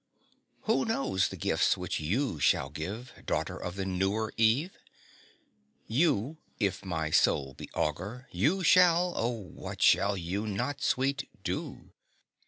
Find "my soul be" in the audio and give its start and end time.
6.83-7.69